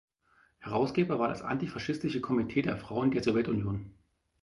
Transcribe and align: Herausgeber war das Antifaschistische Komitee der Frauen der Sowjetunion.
Herausgeber 0.57 1.19
war 1.19 1.27
das 1.27 1.43
Antifaschistische 1.43 2.21
Komitee 2.21 2.63
der 2.63 2.75
Frauen 2.75 3.11
der 3.11 3.21
Sowjetunion. 3.21 3.93